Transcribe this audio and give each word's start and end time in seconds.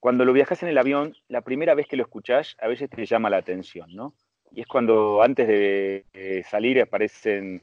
cuando 0.00 0.24
lo 0.24 0.32
viajas 0.32 0.62
en 0.62 0.68
el 0.68 0.78
avión, 0.78 1.16
la 1.28 1.40
primera 1.40 1.74
vez 1.74 1.86
que 1.86 1.96
lo 1.96 2.02
escuchás, 2.02 2.56
a 2.60 2.68
veces 2.68 2.88
te 2.90 3.04
llama 3.06 3.30
la 3.30 3.38
atención, 3.38 3.94
¿no? 3.94 4.14
Y 4.52 4.60
es 4.60 4.66
cuando 4.66 5.22
antes 5.22 5.46
de 5.46 6.44
salir 6.48 6.80
aparecen 6.80 7.62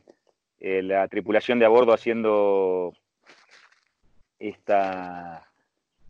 eh, 0.59 0.81
la 0.83 1.07
tripulación 1.07 1.59
de 1.59 1.65
a 1.65 1.69
bordo 1.69 1.93
haciendo 1.93 2.93
esta, 4.39 5.47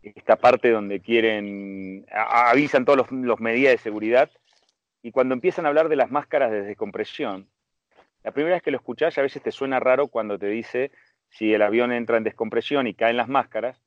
esta 0.02 0.36
parte 0.36 0.70
donde 0.70 1.00
quieren, 1.00 2.06
avisan 2.10 2.84
todas 2.84 3.10
las 3.10 3.40
medidas 3.40 3.72
de 3.72 3.78
seguridad, 3.78 4.30
y 5.02 5.12
cuando 5.12 5.34
empiezan 5.34 5.64
a 5.64 5.68
hablar 5.68 5.88
de 5.88 5.96
las 5.96 6.10
máscaras 6.10 6.50
de 6.50 6.62
descompresión, 6.62 7.48
la 8.24 8.32
primera 8.32 8.56
vez 8.56 8.62
que 8.62 8.72
lo 8.72 8.78
escuchás 8.78 9.16
a 9.18 9.22
veces 9.22 9.40
te 9.40 9.52
suena 9.52 9.78
raro 9.78 10.08
cuando 10.08 10.38
te 10.38 10.48
dice 10.48 10.90
si 11.30 11.54
el 11.54 11.62
avión 11.62 11.92
entra 11.92 12.16
en 12.16 12.24
descompresión 12.24 12.86
y 12.88 12.94
caen 12.94 13.16
las 13.16 13.28
máscaras, 13.28 13.80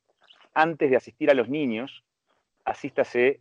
antes 0.54 0.90
de 0.90 0.96
asistir 0.96 1.30
a 1.30 1.34
los 1.34 1.48
niños, 1.48 2.04
asístase 2.64 3.40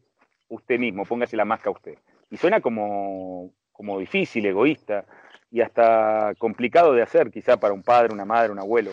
usted 0.50 0.80
mismo, 0.80 1.06
póngase 1.06 1.38
la 1.38 1.46
máscara 1.46 1.72
usted. 1.72 1.98
Y 2.30 2.38
suena 2.38 2.62
como, 2.62 3.52
como 3.72 4.00
difícil, 4.00 4.46
egoísta 4.46 5.06
y 5.52 5.62
hasta 5.62 6.34
complicado 6.38 6.94
de 6.94 7.02
hacer 7.02 7.32
quizá 7.32 7.58
para 7.58 7.74
un 7.74 7.84
padre, 7.84 8.14
una 8.14 8.26
madre, 8.26 8.52
un 8.52 8.60
abuelo. 8.60 8.92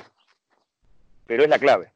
Pero 1.26 1.42
es 1.42 1.48
la 1.48 1.58
clave. 1.58 1.92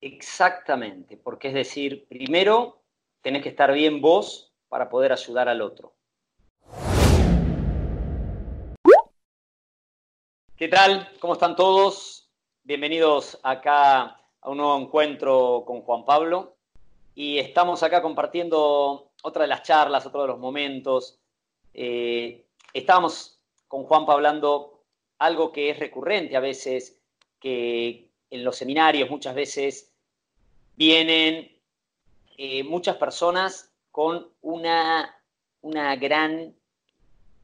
Exactamente, 0.00 1.16
porque 1.16 1.48
es 1.48 1.54
decir, 1.54 2.06
primero 2.08 2.82
tenés 3.22 3.42
que 3.42 3.48
estar 3.48 3.72
bien 3.72 4.02
vos 4.02 4.52
para 4.68 4.88
poder 4.88 5.12
ayudar 5.12 5.48
al 5.48 5.62
otro. 5.62 5.94
¿Qué 10.56 10.68
tal? 10.68 11.08
¿Cómo 11.20 11.32
están 11.32 11.56
todos? 11.56 12.30
Bienvenidos 12.62 13.40
acá 13.42 14.20
a 14.40 14.50
un 14.50 14.58
nuevo 14.58 14.78
encuentro 14.78 15.64
con 15.66 15.80
Juan 15.82 16.04
Pablo 16.04 16.53
y 17.14 17.38
estamos 17.38 17.82
acá 17.82 18.02
compartiendo 18.02 19.12
otra 19.22 19.42
de 19.42 19.48
las 19.48 19.62
charlas, 19.62 20.04
otro 20.06 20.22
de 20.22 20.28
los 20.28 20.38
momentos. 20.38 21.18
Eh, 21.72 22.44
estábamos 22.72 23.40
con 23.68 23.84
Juanpa 23.84 24.12
hablando 24.12 24.82
algo 25.18 25.52
que 25.52 25.70
es 25.70 25.78
recurrente 25.78 26.36
a 26.36 26.40
veces, 26.40 26.98
que 27.38 28.10
en 28.30 28.44
los 28.44 28.56
seminarios 28.56 29.08
muchas 29.10 29.34
veces 29.34 29.92
vienen 30.76 31.56
eh, 32.36 32.64
muchas 32.64 32.96
personas 32.96 33.72
con 33.92 34.28
una, 34.42 35.14
una 35.60 35.94
gran, 35.94 36.54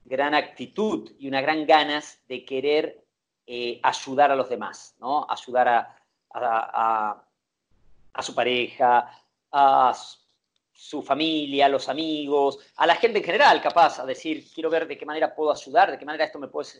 gran 0.04 0.34
actitud 0.34 1.12
y 1.18 1.28
una 1.28 1.40
gran 1.40 1.64
ganas 1.64 2.20
de 2.26 2.44
querer 2.44 3.04
eh, 3.46 3.78
ayudar 3.84 4.32
a 4.32 4.36
los 4.36 4.48
demás, 4.48 4.96
¿no? 4.98 5.26
Ayudar 5.30 5.68
a, 5.68 5.96
a, 6.32 7.24
a 8.12 8.22
su 8.22 8.34
pareja, 8.34 9.10
a 9.52 9.92
su 10.80 11.02
familia, 11.02 11.66
a 11.66 11.68
los 11.68 11.90
amigos, 11.90 12.58
a 12.76 12.86
la 12.86 12.94
gente 12.94 13.18
en 13.18 13.24
general, 13.24 13.60
capaz, 13.60 13.98
a 13.98 14.06
decir, 14.06 14.46
quiero 14.54 14.70
ver 14.70 14.88
de 14.88 14.96
qué 14.96 15.04
manera 15.04 15.34
puedo 15.34 15.52
ayudar, 15.52 15.90
de 15.90 15.98
qué 15.98 16.06
manera 16.06 16.24
esto 16.24 16.38
me 16.38 16.48
puede 16.48 16.70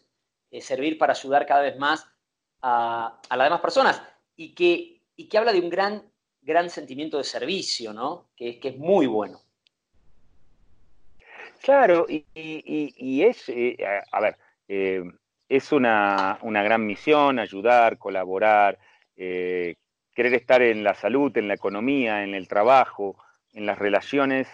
eh, 0.50 0.60
servir 0.62 0.96
para 0.96 1.12
ayudar 1.12 1.44
cada 1.44 1.60
vez 1.60 1.76
más 1.78 2.06
a, 2.62 3.20
las 3.28 3.46
demás 3.46 3.60
personas. 3.60 4.02
Y 4.36 4.54
que, 4.54 5.02
y 5.16 5.28
que 5.28 5.38
habla 5.38 5.52
de 5.52 5.60
un 5.60 5.68
gran, 5.68 6.10
gran 6.40 6.70
sentimiento 6.70 7.18
de 7.18 7.24
servicio, 7.24 7.92
¿no? 7.92 8.30
Que, 8.34 8.58
que 8.58 8.68
es 8.68 8.78
muy 8.78 9.06
bueno. 9.06 9.42
Claro, 11.62 12.06
y, 12.08 13.22
es, 13.22 13.50
eh, 13.50 13.76
a, 14.10 14.20
ver, 14.20 14.38
eh, 14.66 15.02
es 15.46 15.72
una, 15.72 16.38
una, 16.40 16.62
gran 16.62 16.86
misión 16.86 17.38
ayudar, 17.38 17.98
colaborar, 17.98 18.78
querer 20.14 20.34
estar 20.34 20.62
en 20.62 20.84
la 20.84 20.94
salud, 20.94 21.36
en 21.36 21.48
la 21.48 21.54
economía, 21.54 22.24
en 22.24 22.34
el 22.34 22.48
trabajo, 22.48 23.16
en 23.52 23.66
las 23.66 23.78
relaciones 23.78 24.48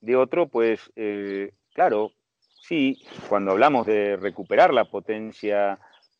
de 0.00 0.16
otro, 0.16 0.48
pues 0.48 0.90
eh, 0.96 1.52
claro, 1.74 2.12
sí, 2.62 3.02
cuando 3.28 3.52
hablamos 3.52 3.86
de 3.86 4.16
recuperar 4.16 4.72
la 4.72 4.84
potencia 4.84 5.78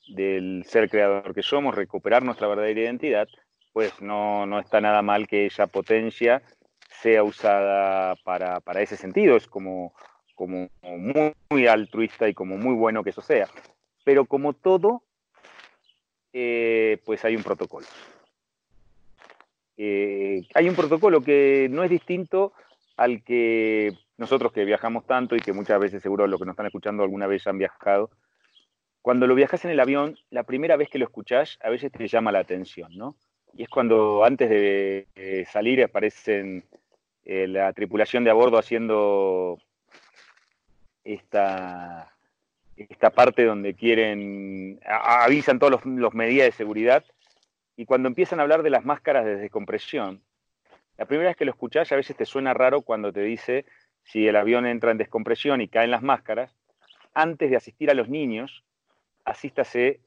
del 0.09 0.65
ser 0.67 0.91
creador 0.91 1.35
que 1.35 1.43
somos, 1.43 1.75
recuperar 1.75 2.23
nuestra 2.23 2.49
verdadera 2.49 2.81
identidad, 2.81 3.29
pues 3.73 4.01
no, 4.01 4.47
no 4.47 4.59
está 4.59 4.81
nada 4.81 5.03
mal 5.03 5.29
que 5.29 5.47
esa 5.47 5.67
potencia 5.67 6.43
sea 7.01 7.23
usada 7.23 8.17
para, 8.25 8.83
ese 8.83 8.97
sentido, 8.97 9.37
es 9.37 9.47
como, 9.47 9.95
como 10.35 10.69
muy, 10.83 11.33
muy, 11.51 11.67
altruista 11.67 12.29
y 12.29 12.35
como 12.35 12.57
muy 12.57 12.75
bueno 12.75 13.03
que 13.03 13.11
eso 13.11 13.23
sea. 13.23 13.49
Pero 14.05 14.25
como 14.27 14.53
todo, 14.53 15.03
eh, 16.33 16.99
pues 17.05 17.25
hay 17.25 17.37
un 17.37 17.43
protocolo. 17.43 17.87
Eh, 19.83 20.47
hay 20.53 20.69
un 20.69 20.75
protocolo 20.75 21.23
que 21.23 21.67
no 21.71 21.83
es 21.83 21.89
distinto 21.89 22.53
al 22.99 23.25
que 23.25 23.95
nosotros 24.19 24.53
que 24.53 24.67
viajamos 24.67 25.07
tanto 25.07 25.35
y 25.37 25.41
que 25.41 25.55
muchas 25.55 25.81
veces 25.81 26.03
seguro 26.03 26.27
los 26.27 26.39
que 26.39 26.45
nos 26.45 26.53
están 26.53 26.67
escuchando 26.67 27.03
alguna 27.03 27.27
vez 27.27 27.47
han 27.47 27.57
viajado, 27.57 28.11
cuando 29.01 29.27
lo 29.27 29.35
viajas 29.35 29.65
en 29.65 29.71
el 29.71 29.81
avión, 29.81 30.19
la 30.29 30.43
primera 30.43 30.77
vez 30.77 30.91
que 30.91 30.99
lo 30.99 31.07
escuchás 31.07 31.59
a 31.63 31.71
veces 31.71 31.91
te 31.93 32.07
llama 32.09 32.31
la 32.31 32.41
atención, 32.41 32.95
¿no? 32.95 33.17
Y 33.55 33.63
es 33.63 33.71
cuando 33.71 34.23
antes 34.23 34.51
de, 34.51 35.47
salir 35.51 35.83
aparecen 35.83 36.63
eh, 37.25 37.47
la 37.49 37.73
tripulación 37.73 38.23
de 38.23 38.31
a 38.31 38.35
bordo 38.35 38.59
haciendo 38.59 39.57
esta, 41.05 42.13
esta 42.77 43.09
parte 43.09 43.47
donde 43.47 43.73
quieren, 43.73 44.79
avisan 44.85 45.59
todas 45.59 45.83
las 45.87 46.13
medidas 46.15 46.49
de 46.49 46.53
seguridad 46.53 47.03
y 47.77 47.85
cuando 47.87 48.09
empiezan 48.09 48.41
a 48.41 48.43
hablar 48.43 48.63
de 48.63 48.71
las 48.71 48.85
máscaras 48.85 49.25
de 49.25 49.37
descompresión, 49.37 50.23
la 50.99 51.07
primera 51.07 51.31
vez 51.31 51.37
que 51.37 51.45
lo 51.45 51.53
escuchás 51.53 51.91
a 51.93 51.97
veces 51.97 52.17
te 52.17 52.27
suena 52.27 52.53
raro 52.53 52.83
cuando 52.83 53.13
te 53.13 53.23
dice 53.23 53.65
si 54.05 54.27
el 54.27 54.37
avión 54.37 54.67
entra 54.67 54.91
en 54.91 54.99
descompresión 54.99 55.61
y 55.61 55.69
caen 55.69 55.91
las 55.91 56.03
máscaras, 56.03 56.55
antes 57.15 57.51
de 57.51 57.57
asistir 57.57 57.91
a 57.91 57.95
los 57.95 58.09
niños, 58.09 58.65
asístase 59.25 60.01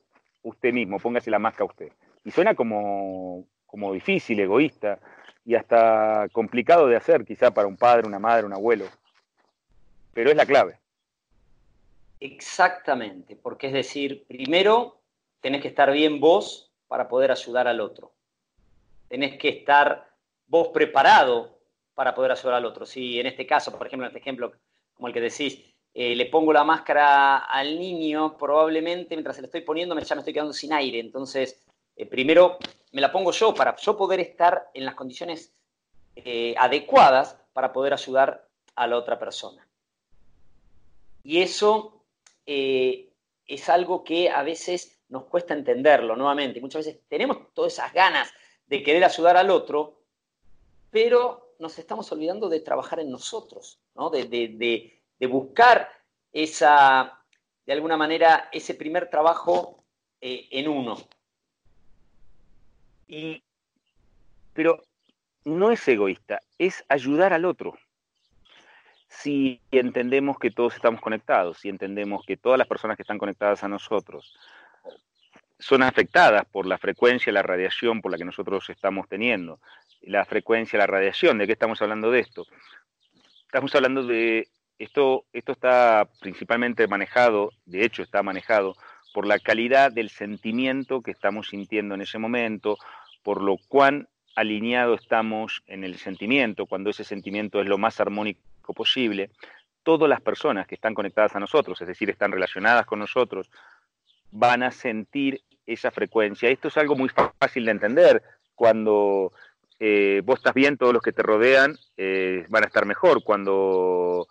usted 0.43 0.73
mismo, 0.73 0.99
póngase 0.99 1.31
la 1.31 1.39
máscara 1.39 1.65
usted. 1.65 1.91
Y 2.23 2.31
suena 2.31 2.55
como, 2.55 3.45
como 3.65 3.93
difícil, 3.93 4.39
egoísta 4.39 4.99
y 5.45 5.55
hasta 5.55 6.27
complicado 6.31 6.87
de 6.87 6.95
hacer 6.95 7.25
quizá 7.25 7.51
para 7.51 7.67
un 7.67 7.77
padre, 7.77 8.07
una 8.07 8.19
madre, 8.19 8.45
un 8.45 8.53
abuelo. 8.53 8.85
Pero 10.13 10.29
es 10.29 10.35
la 10.35 10.45
clave. 10.45 10.77
Exactamente, 12.19 13.35
porque 13.35 13.67
es 13.67 13.73
decir, 13.73 14.25
primero 14.27 15.01
tenés 15.41 15.61
que 15.61 15.67
estar 15.67 15.91
bien 15.91 16.19
vos 16.19 16.72
para 16.93 17.07
poder 17.07 17.31
ayudar 17.31 17.67
al 17.67 17.81
otro. 17.81 18.13
Tenés 19.07 19.39
que 19.39 19.49
estar 19.49 20.13
vos 20.45 20.67
preparado 20.67 21.57
para 21.95 22.13
poder 22.13 22.33
ayudar 22.33 22.53
al 22.53 22.65
otro. 22.65 22.85
Si 22.85 23.19
en 23.19 23.25
este 23.25 23.47
caso, 23.47 23.75
por 23.75 23.87
ejemplo, 23.87 24.05
en 24.05 24.11
este 24.11 24.19
ejemplo 24.19 24.53
como 24.93 25.07
el 25.07 25.13
que 25.15 25.21
decís, 25.21 25.59
eh, 25.91 26.15
le 26.15 26.27
pongo 26.27 26.53
la 26.53 26.63
máscara 26.63 27.39
al 27.39 27.79
niño, 27.79 28.37
probablemente 28.37 29.15
mientras 29.15 29.37
se 29.37 29.41
la 29.41 29.47
estoy 29.47 29.61
poniendo 29.61 29.97
ya 29.97 30.13
me 30.13 30.19
estoy 30.21 30.35
quedando 30.35 30.53
sin 30.53 30.71
aire. 30.71 30.99
Entonces, 30.99 31.65
eh, 31.95 32.05
primero 32.05 32.59
me 32.91 33.01
la 33.01 33.11
pongo 33.11 33.31
yo 33.31 33.55
para 33.55 33.75
yo 33.75 33.97
poder 33.97 34.19
estar 34.19 34.69
en 34.75 34.85
las 34.85 34.93
condiciones 34.93 35.51
eh, 36.15 36.53
adecuadas 36.59 37.39
para 37.53 37.73
poder 37.73 37.93
ayudar 37.93 38.47
a 38.75 38.85
la 38.85 38.97
otra 38.97 39.17
persona. 39.17 39.67
Y 41.23 41.41
eso 41.41 42.05
es 42.45 43.69
algo 43.69 44.03
que 44.03 44.29
a 44.29 44.43
veces 44.43 45.02
nos 45.13 45.25
cuesta 45.25 45.53
entenderlo 45.53 46.15
nuevamente. 46.15 46.59
Muchas 46.59 46.85
veces 46.85 47.01
tenemos 47.07 47.53
todas 47.53 47.73
esas 47.73 47.93
ganas 47.93 48.33
de 48.65 48.81
querer 48.81 49.03
ayudar 49.03 49.37
al 49.37 49.51
otro, 49.51 50.01
pero 50.89 51.53
nos 51.59 51.77
estamos 51.77 52.11
olvidando 52.11 52.49
de 52.49 52.61
trabajar 52.61 52.99
en 52.99 53.11
nosotros, 53.11 53.79
¿no? 53.93 54.09
de, 54.09 54.99
buscar 55.29 55.87
esa, 56.31 57.23
de 57.65 57.73
alguna 57.73 57.95
manera, 57.95 58.49
ese 58.51 58.73
primer 58.73 59.09
trabajo 59.09 59.85
eh, 60.19 60.47
en 60.49 60.67
uno. 60.67 60.97
Y, 63.07 63.43
pero 64.53 64.81
no 65.45 65.71
es 65.71 65.87
egoísta, 65.87 66.39
es 66.57 66.83
ayudar 66.89 67.33
al 67.33 67.45
otro. 67.45 67.77
Si 69.07 69.61
entendemos 69.69 70.39
que 70.39 70.49
todos 70.49 70.73
estamos 70.73 70.99
conectados, 71.01 71.59
si 71.59 71.69
entendemos 71.69 72.25
que 72.25 72.35
todas 72.35 72.57
las 72.57 72.67
personas 72.67 72.97
que 72.97 73.03
están 73.03 73.19
conectadas 73.19 73.63
a 73.63 73.67
nosotros 73.67 74.35
son 75.63 75.81
afectadas 75.81 76.43
por 76.51 76.65
la 76.65 76.77
frecuencia, 76.77 77.31
la 77.31 77.41
radiación 77.41 78.01
por 78.01 78.11
la 78.11 78.17
que 78.17 78.25
nosotros 78.25 78.69
estamos 78.69 79.07
teniendo. 79.07 79.61
La 80.01 80.25
frecuencia, 80.25 80.77
la 80.77 80.87
radiación, 80.87 81.37
¿de 81.37 81.47
qué 81.47 81.53
estamos 81.53 81.81
hablando 81.81 82.11
de 82.11 82.19
esto? 82.19 82.45
Estamos 83.45 83.73
hablando 83.73 84.05
de, 84.05 84.49
esto, 84.77 85.23
esto 85.31 85.53
está 85.53 86.09
principalmente 86.19 86.85
manejado, 86.87 87.51
de 87.65 87.85
hecho 87.85 88.03
está 88.03 88.21
manejado 88.23 88.75
por 89.13 89.25
la 89.25 89.39
calidad 89.39 89.89
del 89.89 90.09
sentimiento 90.09 91.01
que 91.01 91.11
estamos 91.11 91.47
sintiendo 91.47 91.95
en 91.95 92.01
ese 92.01 92.17
momento, 92.17 92.77
por 93.21 93.41
lo 93.41 93.55
cuán 93.69 94.09
alineado 94.35 94.95
estamos 94.95 95.63
en 95.67 95.85
el 95.85 95.97
sentimiento, 95.97 96.65
cuando 96.65 96.89
ese 96.89 97.05
sentimiento 97.05 97.61
es 97.61 97.67
lo 97.67 97.77
más 97.77 98.01
armónico 98.01 98.73
posible, 98.73 99.29
todas 99.83 100.09
las 100.09 100.19
personas 100.19 100.67
que 100.67 100.75
están 100.75 100.93
conectadas 100.93 101.37
a 101.37 101.39
nosotros, 101.39 101.79
es 101.79 101.87
decir, 101.87 102.09
están 102.09 102.33
relacionadas 102.33 102.85
con 102.85 102.99
nosotros, 102.99 103.49
van 104.29 104.63
a 104.63 104.71
sentir 104.71 105.41
esa 105.65 105.91
frecuencia. 105.91 106.49
Esto 106.49 106.67
es 106.67 106.77
algo 106.77 106.95
muy 106.95 107.09
fácil 107.39 107.65
de 107.65 107.71
entender. 107.71 108.23
Cuando 108.55 109.33
eh, 109.79 110.21
vos 110.23 110.39
estás 110.39 110.53
bien, 110.53 110.77
todos 110.77 110.93
los 110.93 111.01
que 111.01 111.11
te 111.11 111.23
rodean 111.23 111.77
eh, 111.97 112.45
van 112.49 112.63
a 112.63 112.67
estar 112.67 112.85
mejor. 112.85 113.23
Cuando 113.23 114.27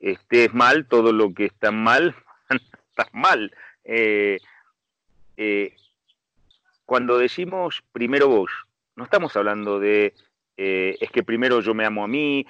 estés 0.00 0.52
mal, 0.54 0.86
todo 0.86 1.12
lo 1.12 1.32
que 1.32 1.46
está 1.46 1.70
mal, 1.70 2.14
estás 2.90 3.08
mal. 3.12 3.52
Eh, 3.84 4.38
cuando 6.84 7.18
decimos 7.18 7.82
primero 7.92 8.28
vos, 8.28 8.50
no 8.96 9.04
estamos 9.04 9.34
hablando 9.36 9.80
de 9.80 10.14
es 10.54 11.10
que 11.10 11.24
primero 11.24 11.60
yo 11.60 11.74
me 11.74 11.84
amo 11.84 12.04
a 12.04 12.06
mí, 12.06 12.46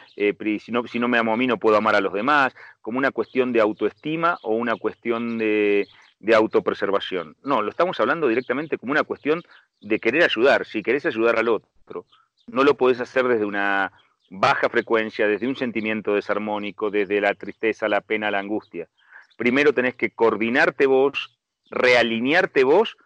si, 0.60 0.70
no, 0.70 0.86
si 0.86 0.98
no 0.98 1.08
me 1.08 1.16
amo 1.16 1.32
a 1.32 1.36
mí 1.38 1.46
no 1.46 1.56
puedo 1.56 1.78
amar 1.78 1.94
a 1.94 2.00
los 2.02 2.12
demás, 2.12 2.54
como 2.82 2.98
una 2.98 3.10
cuestión 3.10 3.54
de 3.54 3.60
autoestima 3.62 4.38
o 4.42 4.54
una 4.56 4.76
cuestión 4.76 5.38
de, 5.38 5.88
de 6.22 6.34
autopreservación. 6.36 7.36
No, 7.42 7.62
lo 7.62 7.70
estamos 7.70 7.98
hablando 7.98 8.28
directamente 8.28 8.78
como 8.78 8.92
una 8.92 9.02
cuestión 9.02 9.42
de 9.80 9.98
querer 9.98 10.22
ayudar. 10.22 10.64
Si 10.64 10.82
querés 10.82 11.04
ayudar 11.04 11.36
al 11.36 11.48
otro, 11.48 12.06
no 12.46 12.62
lo 12.62 12.76
podés 12.76 13.00
hacer 13.00 13.26
desde 13.26 13.44
una 13.44 13.92
baja 14.30 14.68
frecuencia, 14.68 15.26
desde 15.26 15.48
un 15.48 15.56
sentimiento 15.56 16.14
desarmónico, 16.14 16.90
desde 16.90 17.20
la 17.20 17.34
tristeza, 17.34 17.88
la 17.88 18.00
pena, 18.00 18.30
la 18.30 18.38
angustia. 18.38 18.88
Primero 19.36 19.74
tenés 19.74 19.96
que 19.96 20.10
coordinarte 20.10 20.86
vos, 20.86 21.38
realinearte 21.70 22.62
vos, 22.62 22.96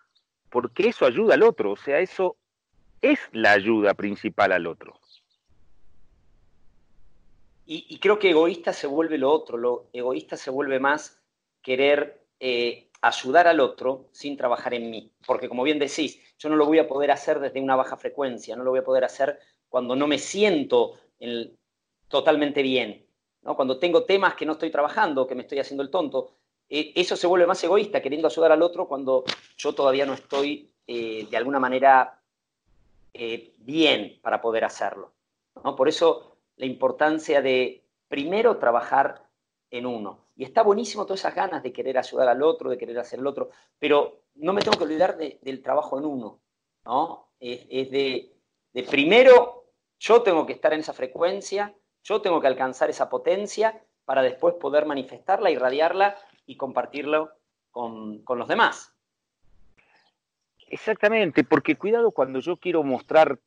porque 0.50 0.88
eso 0.88 1.06
ayuda 1.06 1.34
al 1.34 1.42
otro. 1.42 1.72
O 1.72 1.76
sea, 1.76 2.00
eso 2.00 2.36
es 3.00 3.18
la 3.32 3.52
ayuda 3.52 3.94
principal 3.94 4.52
al 4.52 4.66
otro. 4.66 5.00
Y, 7.68 7.98
creo 7.98 8.20
que 8.20 8.30
egoísta 8.30 8.72
se 8.72 8.86
vuelve 8.86 9.18
lo 9.18 9.32
otro, 9.32 9.56
lo 9.56 9.86
egoísta 9.92 10.36
se 10.36 10.50
vuelve 10.50 10.78
más 10.78 11.20
querer 11.62 12.22
eh, 12.38 12.85
ayudar 13.02 13.48
al 13.48 13.60
otro 13.60 14.08
sin 14.12 14.36
trabajar 14.36 14.74
en 14.74 14.90
mí. 14.90 15.12
Porque 15.26 15.48
como 15.48 15.62
bien 15.62 15.78
decís, 15.78 16.20
yo 16.38 16.48
no 16.48 16.56
lo 16.56 16.66
voy 16.66 16.78
a 16.78 16.88
poder 16.88 17.10
hacer 17.10 17.40
desde 17.40 17.60
una 17.60 17.76
baja 17.76 17.96
frecuencia, 17.96 18.56
no 18.56 18.64
lo 18.64 18.70
voy 18.70 18.80
a 18.80 18.84
poder 18.84 19.04
hacer 19.04 19.38
cuando 19.68 19.96
no 19.96 20.06
me 20.06 20.18
siento 20.18 20.98
totalmente 22.08 22.62
bien, 22.62 23.06
¿no? 23.42 23.56
cuando 23.56 23.78
tengo 23.78 24.04
temas 24.04 24.34
que 24.34 24.46
no 24.46 24.52
estoy 24.52 24.70
trabajando, 24.70 25.26
que 25.26 25.34
me 25.34 25.42
estoy 25.42 25.58
haciendo 25.58 25.82
el 25.82 25.90
tonto. 25.90 26.36
Eh, 26.68 26.92
eso 26.94 27.16
se 27.16 27.26
vuelve 27.26 27.46
más 27.46 27.62
egoísta, 27.62 28.02
queriendo 28.02 28.28
ayudar 28.28 28.52
al 28.52 28.62
otro 28.62 28.88
cuando 28.88 29.24
yo 29.56 29.74
todavía 29.74 30.06
no 30.06 30.14
estoy 30.14 30.72
eh, 30.86 31.26
de 31.30 31.36
alguna 31.36 31.58
manera 31.58 32.20
eh, 33.12 33.54
bien 33.58 34.18
para 34.22 34.40
poder 34.40 34.64
hacerlo. 34.64 35.12
¿no? 35.62 35.74
Por 35.76 35.88
eso 35.88 36.36
la 36.56 36.66
importancia 36.66 37.42
de 37.42 37.84
primero 38.08 38.58
trabajar 38.58 39.25
en 39.70 39.86
uno. 39.86 40.26
Y 40.36 40.44
está 40.44 40.62
buenísimo 40.62 41.04
todas 41.04 41.20
esas 41.20 41.34
ganas 41.34 41.62
de 41.62 41.72
querer 41.72 41.98
ayudar 41.98 42.28
al 42.28 42.42
otro, 42.42 42.70
de 42.70 42.78
querer 42.78 42.98
hacer 42.98 43.18
el 43.18 43.26
otro, 43.26 43.50
pero 43.78 44.20
no 44.36 44.52
me 44.52 44.62
tengo 44.62 44.76
que 44.76 44.84
olvidar 44.84 45.16
del 45.16 45.62
trabajo 45.62 45.98
en 45.98 46.04
uno, 46.04 46.40
¿no? 46.84 47.28
Es, 47.40 47.90
de, 47.90 48.32
primero 48.88 49.64
yo 49.98 50.22
tengo 50.22 50.46
que 50.46 50.52
estar 50.52 50.72
en 50.72 50.80
esa 50.80 50.92
frecuencia, 50.92 51.74
yo 52.02 52.20
tengo 52.20 52.40
que 52.40 52.46
alcanzar 52.46 52.90
esa 52.90 53.08
potencia 53.08 53.82
para 54.04 54.22
después 54.22 54.54
poder 54.54 54.86
manifestarla, 54.86 55.50
irradiarla 55.50 56.16
y 56.46 56.56
compartirlo 56.56 57.32
con, 57.70 58.22
con 58.22 58.38
los 58.38 58.48
demás. 58.48 58.92
Exactamente, 60.68 61.44
porque 61.44 61.76
cuidado 61.76 62.10
cuando 62.10 62.40
yo 62.40 62.56
quiero 62.56 62.82
mostrar 62.82 63.38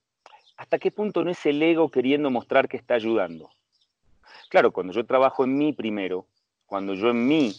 hasta 0.57 0.77
qué 0.77 0.91
punto 0.91 1.23
no 1.23 1.31
es 1.31 1.45
el 1.45 1.61
ego 1.61 1.89
queriendo 1.89 2.29
mostrar 2.29 2.67
que 2.67 2.77
está 2.77 2.95
ayudando. 2.95 3.49
Claro, 4.49 4.71
cuando 4.71 4.93
yo 4.93 5.05
trabajo 5.05 5.43
en 5.43 5.57
mí 5.57 5.73
primero, 5.73 6.25
cuando 6.65 6.93
yo 6.93 7.09
en 7.09 7.27
mí 7.27 7.53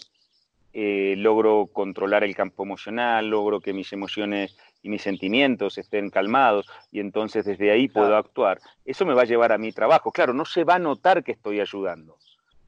eh, 0.72 1.14
logro 1.16 1.66
controlar 1.72 2.22
el 2.22 2.36
campo 2.36 2.62
emocional, 2.62 3.28
logro 3.28 3.60
que 3.60 3.72
mis 3.72 3.92
emociones 3.92 4.56
y 4.82 4.88
mis 4.88 5.02
sentimientos 5.02 5.78
estén 5.78 6.10
calmados 6.10 6.66
y 6.92 7.00
entonces 7.00 7.44
desde 7.44 7.70
ahí 7.70 7.88
puedo 7.88 8.16
actuar, 8.16 8.60
eso 8.84 9.04
me 9.04 9.14
va 9.14 9.22
a 9.22 9.26
llevar 9.26 9.52
a 9.52 9.58
mi 9.58 9.72
trabajo. 9.72 10.12
Claro, 10.12 10.32
no 10.32 10.44
se 10.44 10.64
va 10.64 10.76
a 10.76 10.78
notar 10.78 11.24
que 11.24 11.32
estoy 11.32 11.60
ayudando. 11.60 12.16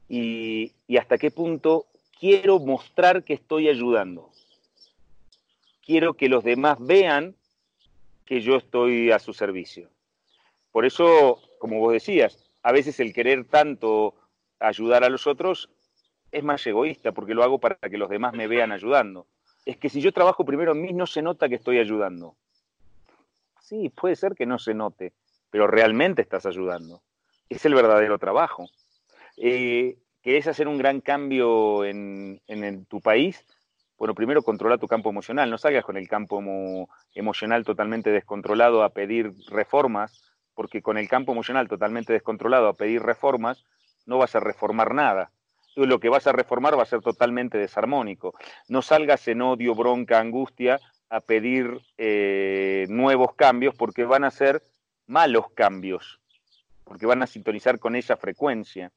Y, 0.09 0.73
y 0.87 0.97
hasta 0.97 1.17
qué 1.17 1.31
punto 1.31 1.85
quiero 2.19 2.59
mostrar 2.59 3.23
que 3.23 3.33
estoy 3.33 3.69
ayudando. 3.69 4.29
Quiero 5.85 6.13
que 6.13 6.29
los 6.29 6.43
demás 6.43 6.77
vean 6.79 7.35
que 8.25 8.41
yo 8.41 8.57
estoy 8.57 9.11
a 9.11 9.19
su 9.19 9.33
servicio. 9.33 9.89
Por 10.71 10.85
eso, 10.85 11.39
como 11.59 11.79
vos 11.79 11.93
decías, 11.93 12.37
a 12.63 12.71
veces 12.71 12.99
el 12.99 13.13
querer 13.13 13.45
tanto 13.45 14.15
ayudar 14.59 15.03
a 15.03 15.09
los 15.09 15.27
otros 15.27 15.69
es 16.31 16.43
más 16.43 16.65
egoísta 16.65 17.11
porque 17.11 17.35
lo 17.35 17.43
hago 17.43 17.59
para 17.59 17.75
que 17.75 17.97
los 17.97 18.09
demás 18.09 18.33
me 18.33 18.47
vean 18.47 18.71
ayudando. 18.71 19.27
Es 19.65 19.77
que 19.77 19.89
si 19.89 20.01
yo 20.01 20.11
trabajo 20.11 20.45
primero 20.45 20.71
en 20.71 20.81
mí 20.81 20.93
no 20.93 21.05
se 21.05 21.21
nota 21.21 21.47
que 21.47 21.55
estoy 21.55 21.77
ayudando. 21.77 22.35
Sí, 23.61 23.89
puede 23.89 24.15
ser 24.15 24.33
que 24.33 24.45
no 24.45 24.59
se 24.59 24.73
note, 24.73 25.13
pero 25.49 25.67
realmente 25.67 26.21
estás 26.21 26.45
ayudando. 26.45 27.01
Es 27.49 27.65
el 27.65 27.75
verdadero 27.75 28.17
trabajo. 28.17 28.67
Eh, 29.37 29.97
¿Querés 30.21 30.47
hacer 30.47 30.67
un 30.67 30.77
gran 30.77 31.01
cambio 31.01 31.83
en, 31.83 32.39
tu 32.87 33.01
país? 33.01 33.45
Bueno, 33.97 34.15
primero 34.15 34.41
controla 34.41 34.77
tu 34.77 34.87
campo 34.87 35.09
emocional. 35.09 35.49
No 35.49 35.57
salgas 35.57 35.83
con 35.83 35.97
el 35.97 36.07
campo 36.07 36.41
emocional 37.13 37.65
totalmente 37.65 38.09
descontrolado 38.09 38.83
a 38.83 38.89
pedir 38.89 39.33
reformas, 39.49 40.32
porque 40.55 40.81
con 40.81 40.97
el 40.97 41.07
campo 41.07 41.31
emocional 41.31 41.67
totalmente 41.67 42.13
descontrolado 42.13 42.67
a 42.67 42.73
pedir 42.73 43.01
reformas, 43.01 43.63
no 44.05 44.17
vas 44.17 44.35
a 44.35 44.39
reformar 44.39 44.93
nada 44.93 45.31
lo 45.75 45.99
que 45.99 46.09
vas 46.09 46.27
a 46.27 46.31
reformar 46.31 46.77
va 46.77 46.83
a 46.83 46.87
ser 46.87 47.01
totalmente 47.01 47.57
desarmónico. 47.57 48.33
No 48.67 48.81
salgas 48.81 49.27
en 49.27 49.41
odio, 49.41 49.75
bronca, 49.75 50.19
angustia 50.19 50.79
a 51.09 51.21
pedir 51.21 51.79
eh, 51.97 52.85
nuevos 52.89 53.35
cambios 53.35 53.75
porque 53.75 54.05
van 54.05 54.23
a 54.23 54.31
ser 54.31 54.61
malos 55.07 55.51
cambios, 55.53 56.19
porque 56.83 57.05
van 57.05 57.23
a 57.23 57.27
sintonizar 57.27 57.79
con 57.79 57.95
esa 57.95 58.17
frecuencia. 58.17 58.91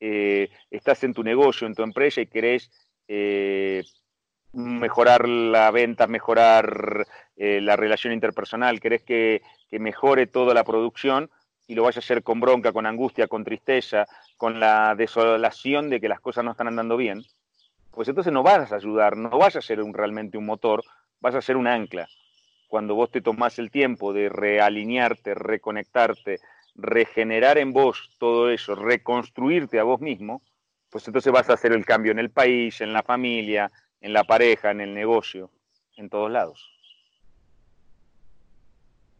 Eh, 0.00 0.50
estás 0.70 1.02
en 1.04 1.14
tu 1.14 1.22
negocio, 1.22 1.66
en 1.66 1.74
tu 1.74 1.82
empresa 1.82 2.20
y 2.20 2.26
querés 2.26 2.70
eh, 3.08 3.82
mejorar 4.52 5.28
la 5.28 5.70
venta, 5.70 6.06
mejorar 6.06 7.06
la 7.38 7.76
relación 7.76 8.12
interpersonal, 8.12 8.80
querés 8.80 9.02
que, 9.02 9.42
que 9.70 9.78
mejore 9.78 10.26
toda 10.26 10.54
la 10.54 10.64
producción, 10.64 11.30
y 11.68 11.74
lo 11.74 11.82
vayas 11.82 11.98
a 11.98 12.00
hacer 12.00 12.22
con 12.22 12.40
bronca, 12.40 12.72
con 12.72 12.86
angustia, 12.86 13.28
con 13.28 13.44
tristeza, 13.44 14.06
con 14.36 14.58
la 14.58 14.94
desolación 14.96 15.90
de 15.90 16.00
que 16.00 16.08
las 16.08 16.20
cosas 16.20 16.42
no 16.42 16.52
están 16.52 16.68
andando 16.68 16.96
bien, 16.96 17.22
pues 17.92 18.08
entonces 18.08 18.32
no 18.32 18.42
vas 18.42 18.72
a 18.72 18.76
ayudar, 18.76 19.16
no 19.16 19.28
vas 19.30 19.54
a 19.54 19.60
ser 19.60 19.78
realmente 19.92 20.38
un 20.38 20.46
motor, 20.46 20.82
vas 21.20 21.34
a 21.34 21.42
ser 21.42 21.56
un 21.56 21.66
ancla. 21.66 22.08
Cuando 22.68 22.94
vos 22.94 23.10
te 23.10 23.20
tomás 23.20 23.58
el 23.58 23.70
tiempo 23.70 24.12
de 24.12 24.30
realinearte, 24.30 25.34
reconectarte, 25.34 26.38
regenerar 26.74 27.58
en 27.58 27.72
vos 27.72 28.14
todo 28.18 28.50
eso, 28.50 28.74
reconstruirte 28.74 29.78
a 29.78 29.84
vos 29.84 30.00
mismo, 30.00 30.42
pues 30.90 31.06
entonces 31.06 31.32
vas 31.32 31.50
a 31.50 31.54
hacer 31.54 31.72
el 31.72 31.84
cambio 31.84 32.12
en 32.12 32.18
el 32.18 32.30
país, 32.30 32.80
en 32.80 32.94
la 32.94 33.02
familia, 33.02 33.70
en 34.00 34.14
la 34.14 34.24
pareja, 34.24 34.70
en 34.70 34.80
el 34.80 34.94
negocio, 34.94 35.50
en 35.96 36.08
todos 36.08 36.30
lados. 36.30 36.77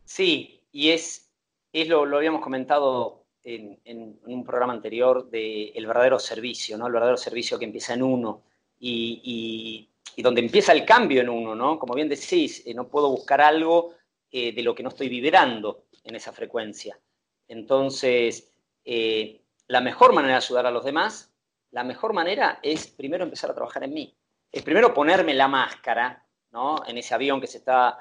Sí, 0.09 0.65
y 0.73 0.88
es 0.88 1.29
es 1.71 1.87
lo, 1.87 2.17
habíamos 2.17 2.41
comentado 2.41 3.27
en, 3.43 4.19
un 4.25 4.43
programa 4.43 4.73
anterior 4.73 5.29
de 5.29 5.69
el 5.69 5.87
verdadero 5.87 6.19
servicio, 6.19 6.79
¿no? 6.79 6.87
El 6.87 6.95
verdadero 6.95 7.19
servicio 7.19 7.59
que 7.59 7.67
empieza 7.67 7.93
en 7.93 8.03
uno 8.03 8.43
y, 8.81 9.91
donde 10.17 10.41
empieza 10.41 10.73
el 10.73 10.87
cambio 10.87 11.21
en 11.21 11.29
uno, 11.29 11.55
¿no? 11.55 11.79
Como 11.79 11.95
bien 11.95 12.09
decís, 12.09 12.67
eh, 12.67 12.75
no 12.75 12.88
puedo 12.88 13.11
buscar 13.11 13.41
algo 13.43 13.95
eh, 14.31 14.53
de 14.53 14.62
lo 14.62 14.75
que 14.75 14.83
no 14.83 14.88
estoy 14.88 15.09
vibrando 15.09 15.85
en 16.03 16.17
esa 16.17 16.33
frecuencia. 16.33 16.99
Entonces, 17.47 18.50
eh, 18.85 19.43
la 19.67 19.81
mejor 19.83 20.15
manera 20.15 20.35
de 20.35 20.45
ayudar 20.45 20.67
a 20.67 20.71
los 20.71 20.85
demás, 20.85 21.33
la 21.71 21.85
mejor 21.85 22.15
manera 22.15 22.61
es 22.62 22.88
primero 22.88 23.25
empezar 23.25 23.50
a 23.50 23.55
trabajar 23.55 23.85
en 23.85 23.93
mí. 23.93 24.17
Es 24.50 24.62
primero 24.62 24.95
ponerme 24.95 25.35
la 25.35 25.49
máscara, 25.49 26.27
¿no? 26.50 26.83
En 26.87 26.97
ese 26.97 27.15
avión 27.15 27.41
que 27.41 27.47
se 27.47 27.59
está 27.59 27.99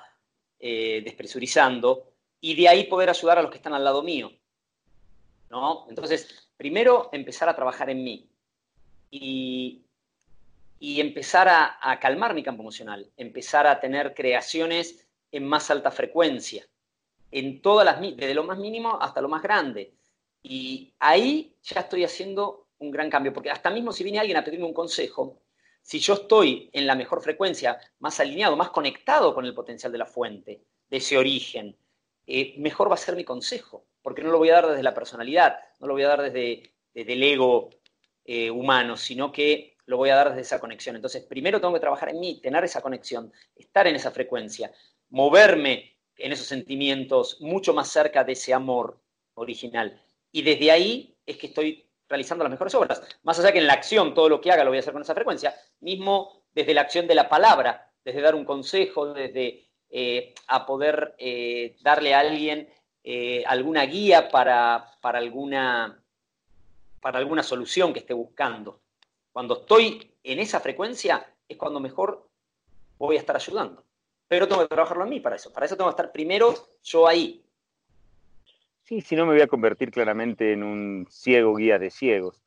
despresurizando 0.59 2.11
y 2.41 2.55
de 2.55 2.67
ahí 2.67 2.83
poder 2.85 3.09
ayudar 3.09 3.39
a 3.39 3.41
los 3.41 3.51
que 3.51 3.57
están 3.57 3.73
al 3.73 3.83
lado 3.83 4.03
mío. 4.03 4.31
¿no? 5.49 5.85
Entonces, 5.89 6.49
primero 6.57 7.09
empezar 7.11 7.49
a 7.49 7.55
trabajar 7.55 7.89
en 7.89 8.03
mí. 8.03 8.29
Y 9.09 9.83
empezar 10.79 11.47
a, 11.49 11.99
calmar 11.99 12.33
mi 12.33 12.43
campo 12.43 12.61
emocional, 12.61 13.09
empezar 13.17 13.65
a 13.65 13.79
tener 13.79 14.13
creaciones 14.13 15.07
en 15.31 15.47
más 15.47 15.71
alta 15.71 15.91
frecuencia, 15.91 16.65
en 17.31 17.61
todas 17.61 17.85
las, 17.85 17.99
desde 17.99 18.33
lo 18.33 18.43
más 18.43 18.57
mínimo 18.57 18.97
hasta 19.01 19.21
lo 19.21 19.29
más 19.29 19.41
grande. 19.41 19.93
Y 20.43 20.93
ahí 20.99 21.55
ya 21.63 21.81
estoy 21.81 22.03
haciendo 22.03 22.67
un 22.79 22.91
gran 22.91 23.09
cambio, 23.09 23.33
porque 23.33 23.49
hasta 23.49 23.69
mismo 23.69 23.91
si 23.91 24.03
viene 24.03 24.19
alguien 24.19 24.37
a 24.37 24.43
pedirme 24.43 24.65
un 24.65 24.73
consejo, 24.73 25.39
si 25.87 25.99
yo 25.99 26.15
estoy 26.15 26.69
en 26.73 26.85
la 26.85 26.95
mejor 26.95 27.21
frecuencia, 27.21 27.79
más 27.99 28.19
alineado, 28.19 28.57
más 28.57 28.71
conectado 28.71 29.33
con 29.33 29.45
el 29.45 29.53
potencial 29.53 29.89
de 29.89 29.97
la 29.97 30.05
fuente, 30.05 30.61
de 30.89 30.97
ese 30.97 31.17
origen, 31.17 31.77
eh, 32.25 32.55
mejor 32.57 32.91
va 32.91 32.95
a 32.95 32.97
ser 32.97 33.15
mi 33.15 33.23
consejo, 33.23 33.85
porque 34.01 34.21
no 34.21 34.29
lo 34.29 34.37
voy 34.37 34.49
a 34.49 34.55
dar 34.55 34.67
desde 34.67 34.83
la 34.83 34.93
personalidad, 34.93 35.57
no 35.79 35.87
lo 35.87 35.93
voy 35.93 36.03
a 36.03 36.09
dar 36.09 36.23
desde, 36.23 36.73
el 36.93 37.23
ego 37.23 37.69
eh, 38.25 38.51
humano, 38.51 38.97
sino 38.97 39.31
que 39.31 39.77
lo 39.85 39.95
voy 39.95 40.09
a 40.09 40.17
dar 40.17 40.27
desde 40.31 40.41
esa 40.41 40.59
conexión. 40.59 40.97
Entonces, 40.97 41.23
primero 41.23 41.61
tengo 41.61 41.73
que 41.75 41.79
trabajar 41.79 42.09
en 42.09 42.19
mí, 42.19 42.41
tener 42.41 42.65
esa 42.65 42.81
conexión, 42.81 43.31
estar 43.55 43.87
en 43.87 43.95
esa 43.95 44.11
frecuencia, 44.11 44.69
moverme 45.07 45.95
en 46.17 46.33
esos 46.33 46.47
sentimientos 46.47 47.39
mucho 47.39 47.73
más 47.73 47.87
cerca 47.87 48.25
de 48.25 48.33
ese 48.33 48.53
amor 48.53 48.99
original. 49.35 50.03
Y 50.33 50.41
desde 50.41 50.69
ahí 50.69 51.15
es 51.25 51.37
que 51.37 51.47
estoy 51.47 51.86
realizando 52.09 52.43
las 52.43 52.51
mejores 52.51 52.73
obras. 52.75 53.01
Más 53.23 53.39
allá 53.39 53.51
que 53.51 53.59
en 53.59 53.67
la 53.67 53.73
acción, 53.73 54.13
todo 54.13 54.29
lo 54.29 54.41
que 54.41 54.51
haga 54.51 54.63
lo 54.63 54.71
voy 54.71 54.77
a 54.77 54.81
hacer 54.81 54.93
con 54.93 55.01
esa 55.01 55.15
frecuencia, 55.15 55.55
mismo 55.81 56.43
desde 56.53 56.73
la 56.73 56.81
acción 56.81 57.07
de 57.07 57.15
la 57.15 57.29
palabra, 57.29 57.91
desde 58.03 58.21
dar 58.21 58.35
un 58.35 58.45
consejo, 58.45 59.13
desde 59.13 59.67
eh, 59.89 60.33
a 60.47 60.65
poder 60.65 61.15
eh, 61.17 61.77
darle 61.81 62.13
a 62.13 62.19
alguien 62.19 62.69
eh, 63.03 63.43
alguna 63.45 63.85
guía 63.85 64.29
para, 64.29 64.91
para, 65.01 65.19
alguna, 65.19 66.03
para 67.01 67.19
alguna 67.19 67.43
solución 67.43 67.93
que 67.93 67.99
esté 67.99 68.13
buscando. 68.13 68.81
Cuando 69.31 69.59
estoy 69.59 70.15
en 70.23 70.39
esa 70.39 70.59
frecuencia 70.59 71.25
es 71.47 71.57
cuando 71.57 71.79
mejor 71.79 72.27
voy 72.97 73.15
a 73.15 73.19
estar 73.19 73.35
ayudando. 73.35 73.83
Pero 74.27 74.47
tengo 74.47 74.61
que 74.61 74.67
trabajarlo 74.67 75.05
en 75.05 75.09
mí 75.09 75.19
para 75.19 75.37
eso. 75.37 75.53
Para 75.53 75.65
eso 75.65 75.77
tengo 75.77 75.89
que 75.89 75.93
estar 76.01 76.11
primero 76.11 76.53
yo 76.83 77.07
ahí. 77.07 77.45
Sí, 78.87 79.01
si 79.01 79.17
no 79.17 79.25
me 79.25 79.33
voy 79.33 79.41
a 79.41 79.47
convertir 79.47 79.91
claramente 79.91 80.53
en 80.53 80.63
un 80.63 81.05
ciego 81.09 81.55
guía 81.57 81.77
de 81.77 81.89
ciegos. 81.91 82.46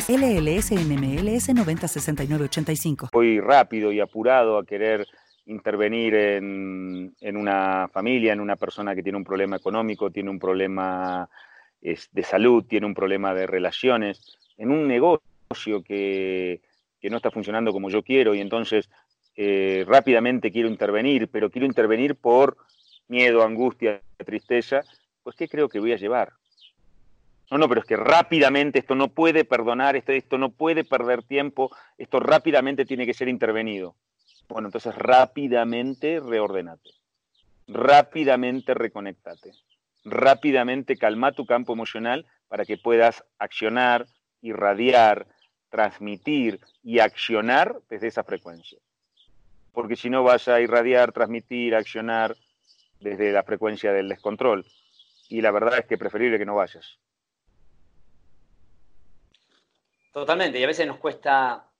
LLS 0.07 0.71
NMLS 0.71 1.53
906985. 1.53 3.09
Voy 3.13 3.39
rápido 3.39 3.91
y 3.91 3.99
apurado 3.99 4.57
a 4.57 4.65
querer 4.65 5.07
intervenir 5.45 6.15
en, 6.15 7.13
una 7.21 7.87
familia, 7.91 8.33
en 8.33 8.39
una 8.39 8.55
persona 8.55 8.95
que 8.95 9.03
tiene 9.03 9.17
un 9.17 9.23
problema 9.23 9.57
económico, 9.57 10.09
tiene 10.09 10.29
un 10.29 10.39
problema 10.39 11.29
de 11.81 12.23
salud, 12.23 12.65
tiene 12.67 12.85
un 12.85 12.93
problema 12.93 13.33
de 13.33 13.47
relaciones, 13.47 14.37
en 14.57 14.71
un 14.71 14.87
negocio 14.87 15.83
que, 15.83 16.61
no 17.03 17.17
está 17.17 17.31
funcionando 17.31 17.71
como 17.71 17.89
yo 17.89 18.03
quiero 18.03 18.33
y 18.35 18.41
entonces 18.41 18.89
eh, 19.35 19.83
rápidamente 19.87 20.51
quiero 20.51 20.69
intervenir, 20.69 21.27
pero 21.29 21.49
quiero 21.49 21.65
intervenir 21.65 22.15
por 22.15 22.57
miedo, 23.07 23.43
angustia, 23.43 24.01
tristeza, 24.17 24.83
pues 25.23 25.35
¿qué 25.35 25.47
creo 25.47 25.67
que 25.67 25.79
voy 25.79 25.93
a 25.93 25.97
llevar? 25.97 26.33
No, 27.51 27.57
no, 27.57 27.67
pero 27.67 27.81
es 27.81 27.85
que 27.85 27.97
rápidamente 27.97 28.79
esto 28.79 28.95
no 28.95 29.09
puede 29.09 29.43
perdonar, 29.43 29.97
esto, 29.97 30.37
no 30.37 30.51
puede 30.51 30.85
perder 30.85 31.21
tiempo, 31.21 31.69
esto 31.97 32.21
rápidamente 32.21 32.85
tiene 32.85 33.05
que 33.05 33.13
ser 33.13 33.27
intervenido. 33.27 33.97
Bueno, 34.47 34.69
entonces 34.69 34.95
rápidamente 34.95 36.21
reordenate, 36.21 36.91
rápidamente 37.67 38.73
reconectate, 38.73 39.51
rápidamente 40.05 40.95
calma 40.95 41.33
tu 41.33 41.45
campo 41.45 41.73
emocional 41.73 42.25
para 42.47 42.63
que 42.63 42.77
puedas 42.77 43.25
accionar, 43.37 44.07
irradiar, 44.41 45.27
transmitir 45.69 46.61
y 46.83 46.99
accionar 46.99 47.81
desde 47.89 48.07
esa 48.07 48.23
frecuencia. 48.23 48.79
Porque 49.73 49.97
si 49.97 50.09
no 50.09 50.23
vas 50.23 50.47
a 50.47 50.61
irradiar, 50.61 51.11
transmitir, 51.11 51.75
accionar 51.75 52.33
desde 53.01 53.33
la 53.33 53.43
frecuencia 53.43 53.91
del 53.91 54.07
descontrol. 54.07 54.65
Y 55.27 55.41
la 55.41 55.51
verdad 55.51 55.79
es 55.79 55.85
que 55.85 55.97
preferible 55.97 56.37
que 56.37 56.45
no 56.45 56.55
vayas. 56.55 56.97
Totalmente, 60.11 60.59
y 60.59 60.63
a 60.63 60.67
veces 60.67 60.85
nos 60.85 60.97
cuesta, 60.97 61.71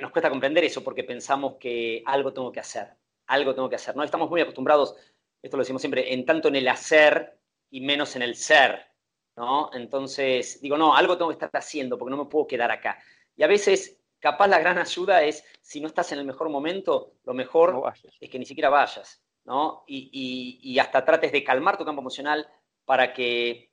nos 0.00 0.10
cuesta 0.10 0.28
comprender 0.28 0.62
eso 0.64 0.84
porque 0.84 1.04
pensamos 1.04 1.54
que 1.58 2.02
algo 2.04 2.32
tengo 2.34 2.52
que 2.52 2.60
hacer, 2.60 2.88
algo 3.26 3.54
tengo 3.54 3.68
que 3.68 3.76
hacer. 3.76 3.96
No 3.96 4.04
estamos 4.04 4.28
muy 4.28 4.42
acostumbrados, 4.42 4.94
esto 5.42 5.56
lo 5.56 5.62
decimos 5.62 5.80
siempre, 5.80 6.12
en 6.12 6.26
tanto 6.26 6.48
en 6.48 6.56
el 6.56 6.68
hacer 6.68 7.38
y 7.70 7.80
menos 7.80 8.14
en 8.16 8.22
el 8.22 8.34
ser, 8.36 8.92
¿no? 9.36 9.70
Entonces, 9.72 10.60
digo, 10.60 10.76
no, 10.76 10.94
algo 10.94 11.16
tengo 11.16 11.30
que 11.30 11.34
estar 11.34 11.50
haciendo 11.54 11.96
porque 11.96 12.10
no 12.10 12.24
me 12.24 12.30
puedo 12.30 12.46
quedar 12.46 12.70
acá. 12.70 12.98
Y 13.34 13.42
a 13.42 13.46
veces, 13.46 13.98
capaz 14.18 14.48
la 14.48 14.58
gran 14.58 14.76
ayuda 14.76 15.22
es, 15.22 15.42
si 15.62 15.80
no 15.80 15.88
estás 15.88 16.12
en 16.12 16.18
el 16.18 16.26
mejor 16.26 16.50
momento, 16.50 17.14
lo 17.24 17.32
mejor 17.32 17.90
es 18.20 18.28
que 18.28 18.38
ni 18.38 18.44
siquiera 18.44 18.68
vayas, 18.68 19.22
¿no? 19.44 19.84
Y, 19.86 20.60
y 20.62 20.78
hasta 20.78 21.06
trates 21.06 21.32
de 21.32 21.42
calmar 21.42 21.78
tu 21.78 21.86
campo 21.86 22.02
emocional 22.02 22.46
para 22.84 23.14
que 23.14 23.72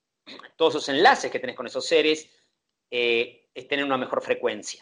todos 0.55 0.75
esos 0.75 0.87
enlaces 0.89 1.29
que 1.29 1.39
tenés 1.39 1.55
con 1.55 1.67
esos 1.67 1.85
seres 1.85 2.29
eh, 2.97 3.49
es 3.53 3.67
tener 3.67 3.83
una 3.83 3.97
mejor 3.97 4.21
frecuencia. 4.21 4.81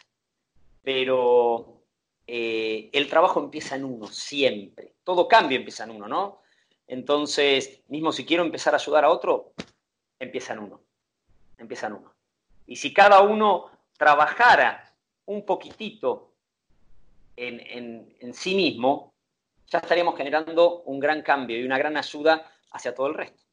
Pero 0.84 1.82
eh, 2.28 2.92
el 2.94 3.10
trabajo 3.10 3.40
empieza 3.40 3.76
en 3.76 3.86
uno, 3.86 4.06
siempre. 4.06 4.94
Todo 5.04 5.28
cambio 5.28 5.58
empieza 5.58 5.86
en 5.86 5.92
uno, 5.92 6.08
¿no? 6.08 6.44
Entonces, 6.86 7.82
mismo 7.88 8.12
si 8.12 8.24
quiero 8.24 8.44
empezar 8.44 8.76
a 8.76 8.78
ayudar 8.78 9.06
a 9.06 9.10
otro, 9.10 9.54
empieza 10.20 10.54
en 10.54 10.60
uno. 10.60 10.82
Empieza 11.58 11.88
en 11.88 11.94
uno. 11.94 12.14
Y 12.68 12.76
si 12.76 12.94
cada 12.94 13.22
uno 13.22 13.72
trabajara 13.98 14.96
un 15.26 15.44
poquitito 15.44 16.36
en, 17.36 18.34
sí 18.34 18.54
mismo, 18.54 19.16
ya 19.66 19.80
estaríamos 19.80 20.16
generando 20.16 20.84
un 20.84 21.00
gran 21.00 21.24
cambio 21.24 21.60
y 21.60 21.64
una 21.64 21.80
gran 21.80 21.98
ayuda 21.98 22.48
hacia 22.70 22.94
todo 22.94 23.08
el 23.08 23.16
resto. 23.16 23.44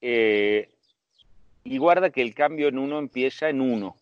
Eh, 0.00 0.73
y 1.64 1.78
guarda 1.78 2.10
que 2.10 2.20
el 2.20 2.34
cambio 2.34 2.68
en 2.68 2.78
uno 2.78 2.98
empieza 2.98 3.48
en 3.48 3.62
uno. 3.62 3.96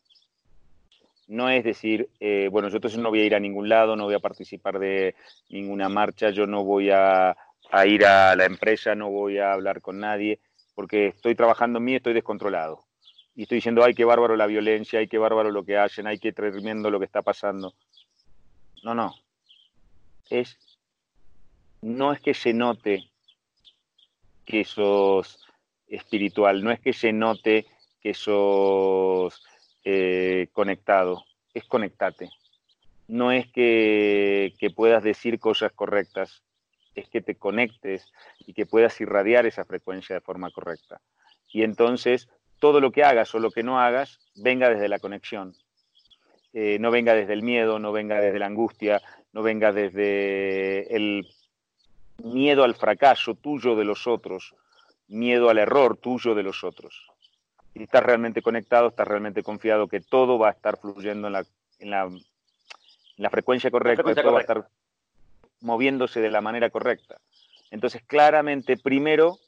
No 1.29 1.49
es 1.49 1.63
decir, 1.65 2.11
eh, 2.19 2.49
bueno, 2.51 2.69
yo 2.69 2.77
entonces 2.77 2.99
no 2.99 3.11
voy 3.11 3.21
a 3.21 3.25
ir 3.25 3.35
a 3.35 3.41
ningún 3.41 3.69
lado, 3.69 3.95
no 3.95 4.05
voy 4.05 4.15
a 4.15 4.21
participar 4.21 4.79
de 4.81 5.15
ninguna 5.49 5.89
marcha, 5.89 6.31
yo 6.31 6.47
no 6.47 6.65
voy 6.65 6.91
a, 6.91 7.37
ir 7.87 8.05
a 8.05 8.35
la 8.37 8.45
empresa, 8.45 8.95
no 8.95 9.09
voy 9.11 9.39
a 9.39 9.53
hablar 9.53 9.81
con 9.81 10.01
nadie, 10.01 10.41
porque 10.75 11.07
estoy 11.07 11.37
trabajando 11.37 11.79
en 11.79 11.85
mí, 11.85 11.95
estoy 11.95 12.13
descontrolado. 12.13 12.85
Y 13.35 13.45
estoy 13.45 13.57
diciendo, 13.59 13.83
ay, 13.83 13.95
qué 13.95 14.05
bárbaro 14.05 14.37
la 14.37 14.47
violencia, 14.47 14.99
ay, 14.99 15.09
qué 15.09 15.17
bárbaro 15.17 15.51
lo 15.51 15.65
que 15.65 15.79
hacen, 15.79 16.07
ay, 16.07 16.19
qué 16.19 16.33
tremendo 16.33 16.91
lo 16.91 16.99
que 16.99 17.07
está 17.07 17.23
pasando. 17.23 17.73
No, 18.83 18.95
no. 18.95 19.15
Es, 20.29 20.59
no 21.81 22.13
es 22.13 22.21
que 22.21 22.35
se 22.35 22.53
note 22.53 23.11
que 24.45 24.61
esos 24.61 25.39
espiritual, 25.93 26.65
no 26.65 26.71
es 26.71 26.81
que 26.81 26.93
se 26.93 27.13
note 27.13 27.67
que 28.03 28.15
sos 28.15 29.45
eh, 29.85 30.49
conectado, 30.53 31.25
es 31.55 31.65
conectate. 31.65 32.31
No 33.09 33.31
es 33.31 33.47
que, 33.51 34.55
que 34.59 34.71
puedas 34.71 35.03
decir 35.03 35.39
cosas 35.39 35.73
correctas, 35.73 36.43
es 36.95 37.09
que 37.09 37.21
te 37.21 37.37
conectes 37.37 38.11
y 38.47 38.55
que 38.55 38.67
puedas 38.67 39.01
irradiar 39.01 39.47
esa 39.47 39.65
frecuencia 39.65 40.15
de 40.15 40.21
forma 40.21 40.51
correcta. 40.51 41.01
Y 41.53 41.63
entonces 41.63 42.29
todo 42.59 42.81
lo 42.81 42.91
que 42.91 43.05
hagas 43.05 43.35
o 43.35 43.39
lo 43.39 43.51
que 43.51 43.63
no 43.63 43.81
hagas 43.81 44.19
venga 44.35 44.71
desde 44.71 44.89
la 44.89 44.99
conexión. 44.99 45.55
Eh, 46.55 46.79
no 46.81 46.91
venga 46.91 47.15
desde 47.15 47.33
el 47.33 47.43
miedo, 47.43 47.79
no 47.79 47.93
venga 47.93 48.21
desde 48.21 48.39
la 48.39 48.47
angustia, 48.47 49.01
no 49.33 49.43
venga 49.43 49.73
desde 49.73 50.95
el 50.95 51.27
miedo 52.23 52.65
al 52.65 52.75
fracaso 52.75 53.35
tuyo 53.35 53.75
de 53.75 53.85
los 53.85 54.07
otros, 54.07 54.55
miedo 55.13 55.51
al 55.51 55.59
error 55.59 55.97
tuyo 55.97 56.35
de 56.35 56.43
los 56.43 56.65
otros. 56.65 57.07
Y 57.75 57.85
estás 57.85 58.03
realmente 58.03 58.43
conectado, 58.43 58.89
estás 58.89 59.07
realmente 59.07 59.43
confiado 59.43 59.89
que 59.89 60.01
todo 60.01 60.39
va 60.39 60.49
a 60.49 60.53
estar 60.53 60.79
fluyendo 60.79 61.29
en 61.29 61.33
la, 61.33 61.45
en 61.79 61.91
la, 61.91 62.11
la 63.17 63.31
frecuencia 63.31 63.71
correcta, 63.71 64.03
todo 64.15 64.33
va 64.33 64.39
a 64.39 64.43
estar 64.43 64.69
moviéndose 65.61 66.21
de 66.21 66.31
la 66.31 66.41
manera 66.41 66.71
correcta. 66.71 67.17
Entonces, 67.71 68.03
claramente, 68.07 68.77
primero, 68.77 69.39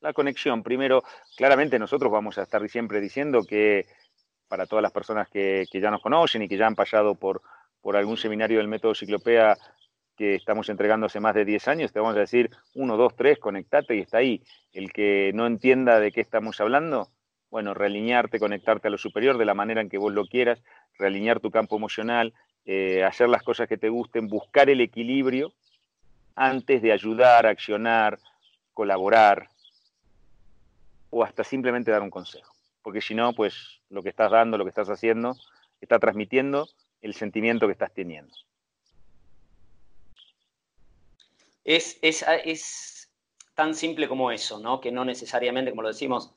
la 0.00 0.12
conexión. 0.12 0.62
Primero, 0.62 1.02
claramente 1.36 1.78
nosotros 1.78 2.10
vamos 2.10 2.38
a 2.38 2.42
estar 2.42 2.66
siempre 2.68 3.00
diciendo 3.00 3.44
que 3.44 3.86
para 4.48 4.66
todas 4.66 4.82
las 4.82 4.92
personas 4.92 5.28
que, 5.28 5.66
que 5.70 5.80
ya 5.80 5.90
nos 5.90 6.00
conocen 6.00 6.42
y 6.42 6.48
que 6.48 6.56
ya 6.56 6.66
han 6.66 6.74
pasado 6.74 7.14
por, 7.14 7.42
por 7.80 7.96
algún 7.96 8.16
seminario 8.16 8.58
del 8.58 8.68
método 8.68 8.94
Ciclopea 8.94 9.56
que 10.18 10.34
estamos 10.34 10.68
entregando 10.68 11.06
hace 11.06 11.20
más 11.20 11.34
de 11.34 11.44
10 11.44 11.68
años, 11.68 11.92
te 11.92 12.00
vamos 12.00 12.16
a 12.16 12.20
decir 12.20 12.50
1, 12.74 12.96
2, 12.96 13.16
3, 13.16 13.38
conectate 13.38 13.96
y 13.96 14.00
está 14.00 14.18
ahí. 14.18 14.42
El 14.72 14.92
que 14.92 15.30
no 15.32 15.46
entienda 15.46 16.00
de 16.00 16.10
qué 16.10 16.20
estamos 16.20 16.60
hablando, 16.60 17.08
bueno, 17.50 17.72
realinearte, 17.72 18.40
conectarte 18.40 18.88
a 18.88 18.90
lo 18.90 18.98
superior 18.98 19.38
de 19.38 19.44
la 19.44 19.54
manera 19.54 19.80
en 19.80 19.88
que 19.88 19.96
vos 19.96 20.12
lo 20.12 20.26
quieras, 20.26 20.60
realinear 20.98 21.38
tu 21.38 21.52
campo 21.52 21.76
emocional, 21.76 22.34
eh, 22.66 23.04
hacer 23.04 23.28
las 23.28 23.44
cosas 23.44 23.68
que 23.68 23.78
te 23.78 23.88
gusten, 23.88 24.26
buscar 24.26 24.68
el 24.68 24.80
equilibrio 24.80 25.52
antes 26.34 26.82
de 26.82 26.92
ayudar, 26.92 27.46
accionar, 27.46 28.18
colaborar 28.74 29.48
o 31.10 31.22
hasta 31.24 31.44
simplemente 31.44 31.92
dar 31.92 32.02
un 32.02 32.10
consejo. 32.10 32.52
Porque 32.82 33.00
si 33.00 33.14
no, 33.14 33.32
pues 33.32 33.80
lo 33.88 34.02
que 34.02 34.08
estás 34.08 34.30
dando, 34.30 34.58
lo 34.58 34.64
que 34.64 34.70
estás 34.70 34.90
haciendo, 34.90 35.36
está 35.80 35.98
transmitiendo 35.98 36.68
el 37.00 37.14
sentimiento 37.14 37.66
que 37.66 37.72
estás 37.72 37.92
teniendo. 37.94 38.34
Es, 41.68 41.98
es, 42.00 43.12
tan 43.52 43.74
simple 43.74 44.08
como 44.08 44.30
eso, 44.30 44.58
¿no? 44.58 44.80
Que 44.80 44.90
no 44.90 45.04
necesariamente, 45.04 45.70
como 45.70 45.82
lo 45.82 45.88
decimos, 45.88 46.32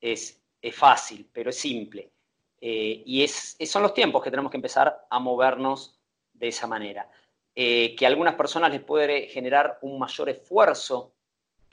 es, 0.00 0.40
es 0.62 0.76
fácil, 0.76 1.28
pero 1.32 1.50
es 1.50 1.58
simple. 1.58 2.12
Eh, 2.60 3.02
y 3.04 3.24
es, 3.24 3.56
son 3.66 3.82
los 3.82 3.94
tiempos 3.94 4.22
que 4.22 4.30
tenemos 4.30 4.48
que 4.52 4.58
empezar 4.58 5.04
a 5.10 5.18
movernos 5.18 5.98
de 6.32 6.48
esa 6.48 6.68
manera. 6.68 7.10
Eh, 7.52 7.96
que 7.96 8.04
a 8.06 8.08
algunas 8.08 8.36
personas 8.36 8.70
les 8.70 8.80
puede 8.80 9.26
generar 9.26 9.80
un 9.82 9.98
mayor 9.98 10.28
esfuerzo 10.28 11.16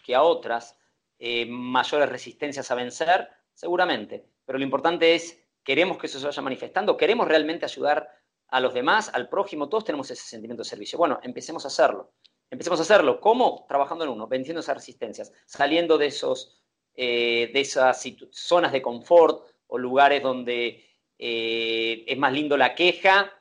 que 0.03 0.15
a 0.15 0.23
otras, 0.23 0.79
eh, 1.19 1.45
mayores 1.45 2.09
resistencias 2.09 2.71
a 2.71 2.75
vencer, 2.75 3.29
seguramente. 3.53 4.25
Pero 4.43 4.57
lo 4.57 4.65
importante 4.65 5.13
es, 5.13 5.39
queremos 5.63 5.99
que 5.99 6.07
eso 6.07 6.19
se 6.19 6.25
vaya 6.25 6.41
manifestando, 6.41 6.97
queremos 6.97 7.27
realmente 7.27 7.65
ayudar 7.65 8.09
a 8.47 8.59
los 8.59 8.73
demás, 8.73 9.11
al 9.13 9.29
prójimo, 9.29 9.69
todos 9.69 9.85
tenemos 9.85 10.09
ese 10.09 10.23
sentimiento 10.23 10.63
de 10.63 10.69
servicio. 10.69 10.97
Bueno, 10.97 11.19
empecemos 11.21 11.63
a 11.65 11.67
hacerlo. 11.67 12.11
Empecemos 12.53 12.79
a 12.79 12.83
hacerlo. 12.83 13.19
¿Cómo? 13.19 13.65
Trabajando 13.67 14.05
en 14.05 14.11
uno, 14.11 14.27
venciendo 14.27 14.61
esas 14.61 14.77
resistencias, 14.77 15.33
saliendo 15.45 15.97
de, 15.97 16.07
esos, 16.07 16.61
de 16.95 17.51
esas 17.53 18.03
zonas 18.31 18.71
de 18.71 18.81
confort 18.81 19.45
o 19.67 19.77
lugares 19.77 20.21
donde 20.21 20.85
es 21.17 22.17
más 22.17 22.31
lindo 22.31 22.55
la 22.55 22.75
queja 22.75 23.31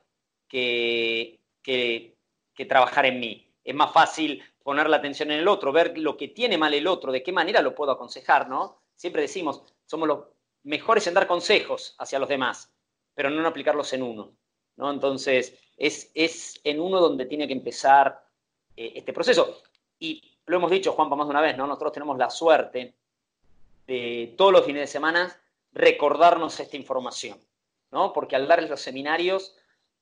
que, 0.48 1.40
que 1.62 2.12
que 2.54 2.66
trabajar 2.66 3.06
en 3.06 3.20
mí. 3.20 3.50
Es 3.64 3.74
más 3.74 3.92
fácil 3.92 4.42
poner 4.62 4.88
la 4.88 4.98
atención 4.98 5.30
en 5.30 5.40
el 5.40 5.48
otro, 5.48 5.72
ver 5.72 5.96
lo 5.98 6.16
que 6.16 6.28
tiene 6.28 6.58
mal 6.58 6.74
el 6.74 6.86
otro, 6.86 7.12
de 7.12 7.22
qué 7.22 7.32
manera 7.32 7.62
lo 7.62 7.74
puedo 7.74 7.92
aconsejar, 7.92 8.48
¿no? 8.48 8.82
Siempre 8.94 9.22
decimos, 9.22 9.62
somos 9.86 10.08
los 10.08 10.24
mejores 10.64 11.06
en 11.06 11.14
dar 11.14 11.26
consejos 11.26 11.94
hacia 11.98 12.18
los 12.18 12.28
demás, 12.28 12.72
pero 13.14 13.30
no 13.30 13.40
en 13.40 13.46
aplicarlos 13.46 13.92
en 13.92 14.02
uno, 14.02 14.36
¿no? 14.76 14.90
Entonces, 14.90 15.58
es, 15.76 16.10
es 16.14 16.60
en 16.64 16.80
uno 16.80 17.00
donde 17.00 17.26
tiene 17.26 17.46
que 17.46 17.52
empezar 17.52 18.21
eh, 18.76 18.92
este 18.96 19.12
proceso. 19.12 19.62
Y 19.98 20.38
lo 20.46 20.56
hemos 20.56 20.70
dicho, 20.70 20.92
Juan, 20.92 21.08
más 21.08 21.26
de 21.26 21.30
una 21.30 21.40
vez, 21.40 21.56
¿no? 21.56 21.66
Nosotros 21.66 21.92
tenemos 21.92 22.18
la 22.18 22.30
suerte 22.30 22.94
de 23.86 24.34
todos 24.36 24.52
los 24.52 24.64
fines 24.64 24.82
de 24.82 24.86
semana 24.86 25.40
recordarnos 25.72 26.58
esta 26.58 26.76
información, 26.76 27.38
¿no? 27.90 28.12
Porque 28.12 28.36
al 28.36 28.48
dar 28.48 28.62
los 28.62 28.80
seminarios, 28.80 29.56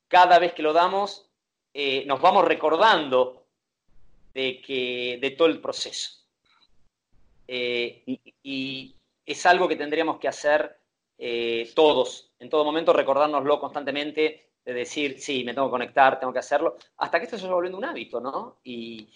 cada 0.07 0.39
vez 0.39 0.53
que 0.53 0.63
lo 0.63 0.73
damos, 0.73 1.29
eh, 1.73 2.05
nos 2.05 2.21
vamos 2.21 2.45
recordando 2.45 3.45
de, 4.33 4.61
que, 4.61 5.19
de 5.21 5.31
todo 5.31 5.47
el 5.47 5.61
proceso. 5.61 6.25
Eh, 7.47 8.03
y, 8.43 8.95
es 9.23 9.45
algo 9.45 9.67
que 9.67 9.75
tendríamos 9.75 10.19
que 10.19 10.27
hacer 10.27 10.77
todos, 11.75 12.31
en 12.39 12.49
todo 12.49 12.65
momento, 12.65 12.91
recordárnoslo 12.91 13.59
constantemente, 13.59 14.50
de 14.65 14.73
decir, 14.73 15.19
sí, 15.19 15.43
me 15.43 15.53
tengo 15.53 15.67
que 15.67 15.71
conectar, 15.71 16.19
tengo 16.19 16.33
que 16.33 16.39
hacerlo, 16.39 16.77
hasta 16.97 17.19
que 17.19 17.25
esto 17.25 17.37
se 17.37 17.43
vaya 17.43 17.55
volviendo 17.55 17.77
un 17.77 17.85
hábito, 17.85 18.19
¿no? 18.19 18.59
Y, 18.63 19.09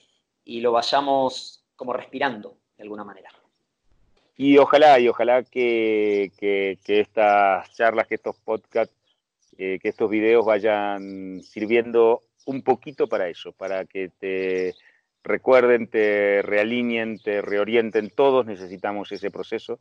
lo 0.46 0.72
vayamos 0.72 1.66
como 1.76 1.94
respirando, 1.94 2.58
de 2.78 2.84
alguna 2.84 3.04
manera. 3.04 3.30
Y 4.38 4.58
ojalá, 4.58 5.00
y 5.00 5.08
ojalá 5.08 5.44
que, 5.44 6.32
que 6.38 7.00
estas 7.00 7.74
charlas, 7.74 8.08
que 8.08 8.16
estos 8.16 8.36
podcasts, 8.38 8.96
que 9.58 9.80
estos 9.82 10.10
videos 10.10 10.46
vayan 10.46 11.42
sirviendo 11.42 12.22
un 12.46 12.62
poquito 12.62 13.08
para 13.08 13.28
eso, 13.28 13.52
para 13.54 13.86
que 13.86 14.10
te 14.10 14.76
recuerden, 15.24 15.88
te 15.88 16.42
realineen, 16.42 17.20
te 17.20 17.42
reorienten. 17.42 18.10
Todos 18.10 18.46
necesitamos 18.46 19.12
ese 19.12 19.32
proceso, 19.32 19.80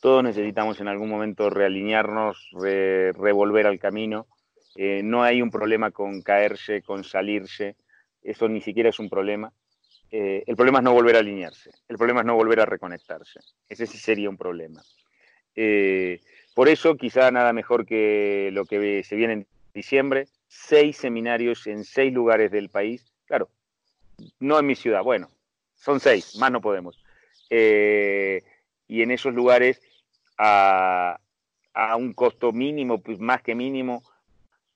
todos 0.00 0.22
necesitamos 0.22 0.80
en 0.80 0.88
algún 0.88 1.08
momento 1.08 1.50
realinearnos, 1.50 2.50
revolver 2.52 3.66
al 3.66 3.78
camino. 3.78 4.26
Eh, 4.76 5.02
no 5.02 5.22
hay 5.22 5.42
un 5.42 5.50
problema 5.50 5.90
con 5.90 6.22
caerse, 6.22 6.82
con 6.82 7.04
salirse, 7.04 7.76
eso 8.22 8.48
ni 8.48 8.60
siquiera 8.60 8.88
es 8.88 8.98
un 8.98 9.10
problema. 9.10 9.52
Eh, 10.10 10.44
el 10.46 10.56
problema 10.56 10.78
es 10.78 10.84
no 10.84 10.92
volver 10.92 11.16
a 11.16 11.20
alinearse, 11.20 11.70
el 11.88 11.96
problema 11.96 12.20
es 12.20 12.26
no 12.26 12.34
volver 12.34 12.60
a 12.60 12.66
reconectarse. 12.66 13.40
Ese 13.68 13.86
sí 13.86 13.98
sería 13.98 14.30
un 14.30 14.36
problema. 14.36 14.82
Eh, 15.54 16.20
por 16.54 16.68
eso, 16.68 16.96
quizá 16.96 17.30
nada 17.30 17.52
mejor 17.52 17.86
que 17.86 18.50
lo 18.52 18.64
que 18.64 19.02
se 19.04 19.16
viene 19.16 19.32
en 19.32 19.46
diciembre, 19.74 20.26
seis 20.48 20.98
seminarios 20.98 21.66
en 21.66 21.84
seis 21.84 22.12
lugares 22.12 22.50
del 22.50 22.68
país. 22.68 23.12
Claro, 23.26 23.48
no 24.38 24.58
en 24.58 24.66
mi 24.66 24.74
ciudad, 24.74 25.02
bueno, 25.02 25.28
son 25.74 26.00
seis, 26.00 26.36
más 26.36 26.52
no 26.52 26.60
podemos. 26.60 27.02
Y 27.50 29.02
en 29.02 29.10
esos 29.10 29.34
lugares 29.34 29.80
a, 30.38 31.18
un 31.96 32.12
costo 32.12 32.52
mínimo, 32.52 33.00
pues 33.00 33.18
más 33.18 33.42
que 33.42 33.54
mínimo, 33.54 34.02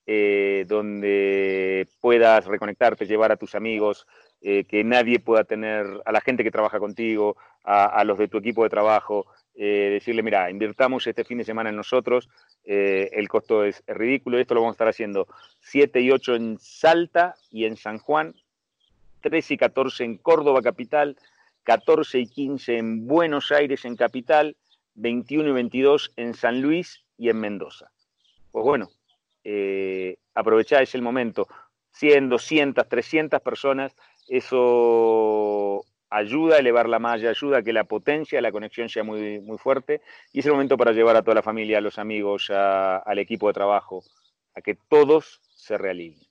eh, 0.09 0.65
donde 0.69 1.89
puedas 2.01 2.47
reconectarte, 2.47 3.07
llevar 3.07 3.33
a 3.33 3.37
tus 3.37 3.57
amigos, 3.57 4.07
eh, 4.41 4.65
que 4.65 4.85
nadie 4.85 5.19
pueda 5.19 5.43
tener, 5.43 5.85
a 6.05 6.13
la 6.13 6.21
gente 6.21 6.45
que 6.45 6.53
trabaja 6.53 6.79
contigo, 6.79 7.37
a 7.65 8.05
los 8.05 8.17
de 8.17 8.29
tu 8.29 8.39
equipo 8.39 8.63
de 8.63 8.71
trabajo, 8.71 9.27
eh, 9.57 9.89
decirle, 9.95 10.23
mira, 10.23 10.49
invirtamos 10.49 11.05
este 11.09 11.25
fin 11.25 11.39
de 11.39 11.45
semana 11.45 11.71
en 11.71 11.75
nosotros, 11.75 12.29
el 12.63 13.29
costo 13.29 13.65
es, 13.65 13.83
ridículo, 13.89 14.39
esto 14.39 14.55
lo 14.55 14.61
vamos 14.61 14.75
a 14.75 14.77
estar 14.77 14.89
haciendo 14.89 15.27
7 15.63 16.01
y 16.01 16.13
8 16.13 16.37
en 16.37 16.59
Salta 16.61 17.35
y 17.51 17.65
en 17.65 17.77
San 17.77 17.99
Juan, 17.99 18.37
13 19.23 19.55
y 19.55 19.57
14 19.57 20.05
en 20.05 20.19
Córdoba 20.19 20.63
capital, 20.63 21.17
14 21.65 22.21
y 22.21 22.27
15 22.29 22.79
en 22.79 23.07
Buenos 23.09 23.51
Aires 23.51 23.85
en 23.85 23.97
capital, 23.97 24.57
21 24.95 25.49
y 25.49 25.53
22 25.53 26.13
en 26.15 26.35
San 26.35 26.61
Luis 26.61 27.05
y 27.19 27.29
en 27.29 27.41
Mendoza. 27.41 27.91
Pues 28.53 28.65
bueno, 28.65 28.91
eh, 29.49 30.17
aprovechá, 30.35 30.81
el 30.81 31.03
momento, 31.03 31.47
100, 31.93 32.29
200, 32.29 32.89
300 32.89 33.41
personas, 33.41 33.95
eso 34.27 35.85
ayuda 36.11 36.57
a 36.57 36.59
elevar 36.59 36.89
la 36.89 36.99
malla, 36.99 37.31
ayuda 37.31 37.59
a 37.59 37.63
que 37.63 37.73
la 37.73 37.85
potencia, 37.85 38.41
la 38.41 38.51
conexión 38.51 38.89
sea 38.89 39.05
muy, 39.05 39.41
muy 39.41 39.57
fuerte 39.57 40.01
y 40.33 40.41
es 40.41 40.47
el 40.47 40.53
momento 40.53 40.77
para 40.77 40.91
llevar 40.91 41.15
a 41.15 41.23
toda 41.23 41.37
la 41.37 41.43
familia, 41.43 41.79
a 41.79 41.81
los 41.81 41.99
amigos, 41.99 42.51
al 42.51 43.19
equipo 43.19 43.47
de 43.47 43.55
trabajo, 43.55 44.03
a 44.55 44.61
que 44.61 44.77
todos 44.89 45.41
se 45.55 45.79
realicen. 45.79 46.27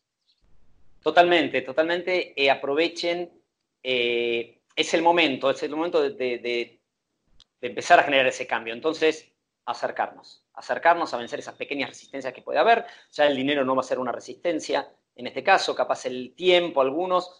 Totalmente, 1.01 1.61
totalmente. 1.61 2.33
Eh, 2.35 2.51
aprovechen, 2.51 3.29
eh, 3.81 4.59
es 4.75 4.93
el 4.93 5.01
momento, 5.01 5.51
es 5.51 5.63
el 5.63 5.71
momento 5.71 6.01
de, 6.01 6.79
empezar 7.61 7.99
a 7.99 8.03
generar 8.03 8.27
ese 8.27 8.45
cambio. 8.45 8.73
Entonces, 8.73 9.31
acercarnos, 9.65 10.43
acercarnos 10.53 11.13
a 11.13 11.17
vencer 11.17 11.39
esas 11.39 11.55
pequeñas 11.55 11.89
resistencias 11.89 12.33
que 12.33 12.41
puede 12.41 12.59
haber. 12.59 12.85
Ya 13.11 13.25
el 13.25 13.35
dinero 13.35 13.65
no 13.65 13.75
va 13.75 13.81
a 13.81 13.83
ser 13.83 13.99
una 13.99 14.11
resistencia, 14.11 14.87
en 15.15 15.27
este 15.27 15.43
caso, 15.43 15.75
capaz 15.75 16.05
el 16.05 16.33
tiempo, 16.35 16.81
algunos, 16.81 17.39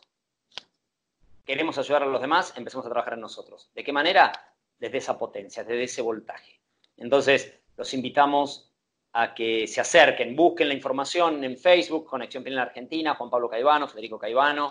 queremos 1.46 1.78
ayudar 1.78 2.04
a 2.04 2.08
los 2.08 2.22
demás, 2.22 2.54
empecemos 2.56 2.86
a 2.86 2.90
trabajar 2.90 3.14
en 3.14 3.22
nosotros. 3.22 3.70
¿De 3.76 3.84
qué 3.84 3.92
manera? 3.92 4.32
Desde 4.80 4.98
esa 4.98 5.18
potencia, 5.18 5.64
desde 5.64 5.84
ese 5.84 6.02
voltaje. 6.02 6.62
Entonces, 6.98 7.54
los 7.76 7.94
invitamos 7.94 8.72
a 9.12 9.34
que 9.34 9.68
se 9.68 9.82
acerquen, 9.82 10.36
busquen 10.36 10.70
la 10.70 10.74
información 10.74 11.44
en 11.44 11.58
Facebook, 11.58 12.06
Conexión 12.06 12.44
Pinal 12.44 12.60
Argentina, 12.60 13.16
Juan 13.16 13.30
Pablo 13.30 13.50
Caivano, 13.50 13.88
Federico 13.88 14.18
Caivano, 14.18 14.70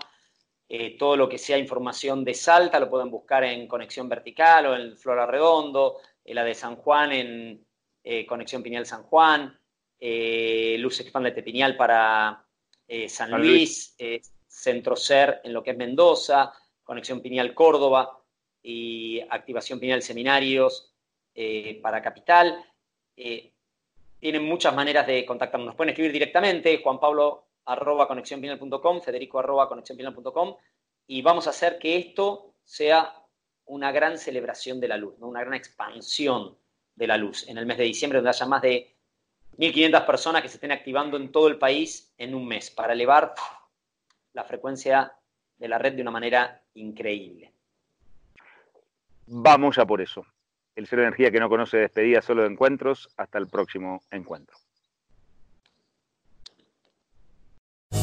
eh, 0.67 0.97
todo 0.97 1.15
lo 1.15 1.29
que 1.29 1.37
sea 1.37 1.59
información 1.59 2.23
de 2.23 2.33
Salta 2.33 2.79
lo 2.79 2.89
pueden 2.89 3.11
buscar 3.11 3.43
en 3.43 3.67
Conexión 3.67 4.09
Vertical 4.09 4.65
o 4.65 4.75
en 4.75 4.97
Flora 4.97 5.27
Redondo, 5.27 5.97
la 6.33 6.43
de 6.43 6.55
San 6.55 6.75
Juan 6.75 7.11
en 7.11 7.65
eh, 8.03 8.25
Conexión 8.25 8.63
Piñal 8.63 8.85
San 8.85 9.03
Juan, 9.03 9.57
eh, 9.99 10.77
Luz 10.79 10.99
Expandete 10.99 11.43
Piñal 11.43 11.77
para 11.77 12.41
San 13.07 13.31
Luis, 13.31 13.95
Centro 14.47 14.95
Ser 14.95 15.41
en 15.43 15.53
lo 15.53 15.63
que 15.63 15.71
es 15.71 15.77
Mendoza, 15.77 16.53
Conexión 16.83 17.19
Pineal 17.19 17.53
Córdoba 17.53 18.23
y 18.61 19.19
Activación 19.29 19.79
Pineal 19.79 20.01
Seminarios 20.01 20.93
eh, 21.33 21.79
para 21.81 22.01
Capital. 22.01 22.63
Eh, 23.17 23.51
tienen 24.19 24.43
muchas 24.43 24.73
maneras 24.73 25.05
de 25.05 25.25
contactarnos. 25.25 25.67
Nos 25.67 25.75
pueden 25.75 25.89
escribir 25.89 26.13
directamente, 26.13 26.81
Juan 26.81 26.99
Pablo 26.99 27.47
arroba 27.65 28.07
Federico 29.03 29.39
arroba 29.39 29.69
y 31.07 31.21
vamos 31.21 31.47
a 31.47 31.49
hacer 31.49 31.77
que 31.79 31.97
esto 31.97 32.53
sea 32.63 33.13
una 33.65 33.91
gran 33.91 34.17
celebración 34.17 34.79
de 34.79 34.87
la 34.87 34.97
luz, 34.97 35.15
una 35.19 35.41
gran 35.41 35.53
expansión 35.53 36.57
de 36.95 37.07
la 37.07 37.17
luz 37.17 37.47
en 37.47 37.57
el 37.57 37.65
mes 37.65 37.77
de 37.77 37.83
diciembre, 37.83 38.19
donde 38.19 38.29
haya 38.29 38.45
más 38.45 38.61
de 38.61 38.95
1.500 39.57 40.05
personas 40.05 40.41
que 40.41 40.49
se 40.49 40.57
estén 40.57 40.71
activando 40.71 41.17
en 41.17 41.31
todo 41.31 41.47
el 41.47 41.57
país 41.57 42.13
en 42.17 42.35
un 42.35 42.47
mes 42.47 42.69
para 42.69 42.93
elevar 42.93 43.33
la 44.33 44.43
frecuencia 44.43 45.13
de 45.57 45.67
la 45.67 45.77
red 45.77 45.93
de 45.93 46.01
una 46.01 46.11
manera 46.11 46.61
increíble. 46.73 47.53
Vamos 49.27 49.77
ya 49.77 49.85
por 49.85 50.01
eso. 50.01 50.25
El 50.75 50.87
cero 50.87 51.03
energía 51.03 51.31
que 51.31 51.39
no 51.39 51.49
conoce 51.49 51.77
despedida, 51.77 52.21
solo 52.21 52.43
de 52.43 52.49
encuentros. 52.49 53.09
Hasta 53.17 53.37
el 53.37 53.47
próximo 53.47 54.03
encuentro. 54.11 54.57